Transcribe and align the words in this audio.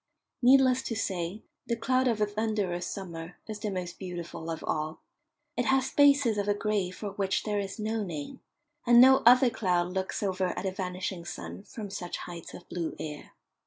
Needless 0.41 0.81
to 0.81 0.95
say, 0.95 1.43
the 1.67 1.75
cloud 1.75 2.07
of 2.07 2.19
a 2.19 2.25
thunderous 2.25 2.87
summer 2.87 3.37
is 3.47 3.59
the 3.59 3.69
most 3.69 3.99
beautiful 3.99 4.49
of 4.49 4.63
all. 4.63 5.01
It 5.55 5.65
has 5.65 5.91
spaces 5.91 6.39
of 6.39 6.47
a 6.47 6.55
grey 6.55 6.89
for 6.89 7.11
which 7.11 7.43
there 7.43 7.59
is 7.59 7.77
no 7.77 8.01
name, 8.03 8.39
and 8.87 8.99
no 8.99 9.17
other 9.27 9.51
cloud 9.51 9.93
looks 9.93 10.23
over 10.23 10.57
at 10.57 10.65
a 10.65 10.71
vanishing 10.71 11.23
sun 11.23 11.61
from 11.65 11.91
such 11.91 12.17
heights 12.17 12.55
of 12.55 12.67
blue 12.67 12.95
air. 12.97 13.33